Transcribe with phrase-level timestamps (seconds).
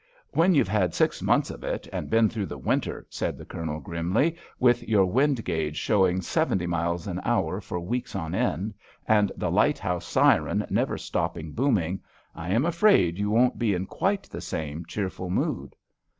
[0.31, 3.79] "When you've had six months of it, and been through the winter," said the Colonel
[3.79, 8.73] grimly, "with your wind gauge showing seventy miles an hour for weeks on end,
[9.07, 12.01] and the lighthouse siren never stopping booming,
[12.33, 15.75] I am afraid you won't be in quite the same cheerful mood."